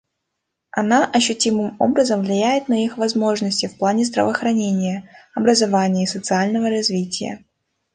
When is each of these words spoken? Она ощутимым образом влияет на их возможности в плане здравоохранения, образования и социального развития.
Она 0.71 1.05
ощутимым 1.05 1.75
образом 1.77 2.21
влияет 2.21 2.69
на 2.69 2.83
их 2.85 2.97
возможности 2.97 3.67
в 3.67 3.77
плане 3.77 4.03
здравоохранения, 4.03 5.07
образования 5.35 6.05
и 6.05 6.07
социального 6.07 6.71
развития. 6.71 7.45